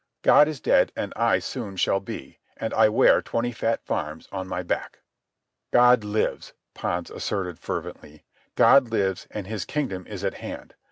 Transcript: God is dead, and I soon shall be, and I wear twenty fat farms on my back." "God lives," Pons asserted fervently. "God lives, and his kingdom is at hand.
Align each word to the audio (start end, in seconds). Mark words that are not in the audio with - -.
God 0.23 0.47
is 0.47 0.59
dead, 0.59 0.91
and 0.95 1.13
I 1.15 1.37
soon 1.37 1.75
shall 1.75 1.99
be, 1.99 2.39
and 2.57 2.73
I 2.73 2.89
wear 2.89 3.21
twenty 3.21 3.51
fat 3.51 3.85
farms 3.85 4.27
on 4.31 4.47
my 4.47 4.63
back." 4.63 5.03
"God 5.71 6.03
lives," 6.03 6.53
Pons 6.73 7.11
asserted 7.11 7.59
fervently. 7.59 8.25
"God 8.55 8.89
lives, 8.89 9.27
and 9.29 9.45
his 9.45 9.63
kingdom 9.63 10.07
is 10.07 10.23
at 10.23 10.33
hand. 10.39 10.73